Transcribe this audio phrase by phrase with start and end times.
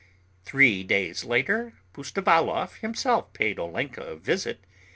[0.45, 4.63] Three days later Pustovalov himself paid Olenka a visit.